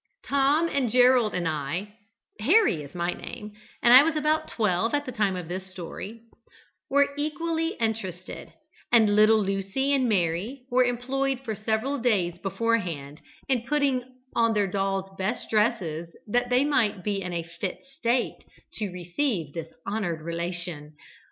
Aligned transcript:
Tom 0.25 0.67
and 0.67 0.89
Gerald 0.89 1.35
and 1.35 1.47
I 1.47 1.93
(Harry 2.39 2.81
is 2.81 2.95
my 2.95 3.13
name, 3.13 3.51
and 3.83 3.93
I 3.93 4.01
was 4.01 4.15
about 4.15 4.47
twelve 4.47 4.95
at 4.95 5.05
the 5.05 5.11
time 5.11 5.35
of 5.35 5.47
this 5.47 5.69
story) 5.69 6.21
were 6.89 7.13
equally 7.19 7.75
interested, 7.79 8.51
and 8.91 9.15
little 9.15 9.37
Lucy 9.37 9.93
and 9.93 10.09
Mary 10.09 10.65
were 10.71 10.83
employed 10.83 11.41
for 11.41 11.53
several 11.53 11.99
days 11.99 12.35
beforehand 12.39 13.21
in 13.47 13.61
putting 13.67 14.03
on 14.35 14.55
their 14.55 14.65
dolls' 14.65 15.11
best 15.19 15.51
dresses, 15.51 16.09
that 16.25 16.49
they 16.49 16.65
might 16.65 17.03
be 17.03 17.21
in 17.21 17.31
a 17.31 17.43
fit 17.43 17.85
state 17.85 18.39
to 18.79 18.89
receive 18.91 19.53
this 19.53 19.71
honoured 19.85 20.23
relation. 20.23 20.93